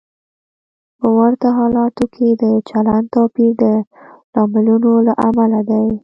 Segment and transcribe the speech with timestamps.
[0.99, 3.63] په ورته حالتونو کې د چلند توپیر د
[4.33, 5.87] لاملونو له امله دی.